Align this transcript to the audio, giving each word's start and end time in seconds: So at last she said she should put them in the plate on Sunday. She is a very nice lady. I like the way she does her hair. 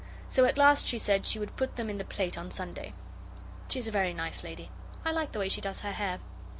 So 0.29 0.45
at 0.45 0.57
last 0.57 0.87
she 0.87 0.97
said 0.97 1.27
she 1.27 1.37
should 1.37 1.55
put 1.55 1.75
them 1.75 1.87
in 1.87 1.99
the 1.99 2.03
plate 2.03 2.35
on 2.35 2.49
Sunday. 2.49 2.95
She 3.69 3.77
is 3.77 3.87
a 3.87 3.91
very 3.91 4.15
nice 4.15 4.43
lady. 4.43 4.71
I 5.05 5.11
like 5.11 5.31
the 5.31 5.37
way 5.37 5.47
she 5.47 5.61
does 5.61 5.81
her 5.81 5.91
hair. 5.91 6.17